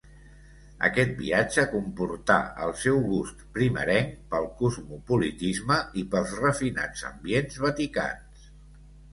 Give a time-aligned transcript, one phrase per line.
[0.85, 8.51] Aquest viatge comportà el seu gust primerenc pel cosmopolitisme i pels refinats ambients vaticans.